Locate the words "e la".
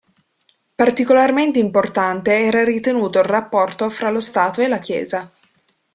4.61-4.79